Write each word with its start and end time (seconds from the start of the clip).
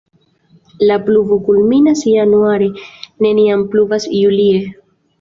La 0.91 0.97
pluvo 1.09 1.37
kulminas 1.51 2.03
januare, 2.13 2.73
neniam 3.27 3.71
pluvas 3.77 4.13
julie. 4.25 4.61